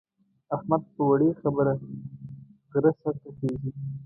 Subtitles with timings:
[0.55, 1.73] احمد په وړې خبره
[2.71, 3.71] غره سر ته خېژي.